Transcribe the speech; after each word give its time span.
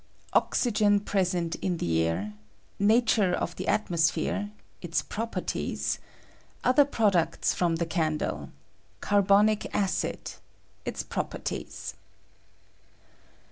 OXTGEN 0.33 1.01
PKESENT 1.01 1.57
m 1.61 1.77
THE 1.77 1.99
AIR.— 2.01 2.33
NATnEE 2.79 3.35
OF 3.35 3.55
THE 3.55 3.67
ATMOSPHERE.— 3.67 4.49
ITS 4.81 5.03
PROPERTIES.^— 5.03 5.99
OTH 6.65 6.79
ER 6.79 6.85
PRODUCTS 6.85 7.53
FROM 7.53 7.75
THE 7.75 7.85
CAiTDLE.— 7.85 8.49
CARBON 9.01 9.47
IC 9.49 9.75
ACID.— 9.75 10.31
ITS 10.87 11.03
PROPERTIES. 11.03 11.93